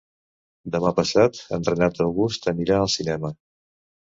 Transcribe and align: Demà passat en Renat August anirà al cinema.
Demà 0.75 0.91
passat 0.99 1.41
en 1.57 1.67
Renat 1.67 2.01
August 2.07 2.49
anirà 2.55 2.81
al 2.81 2.91
cinema. 2.97 3.33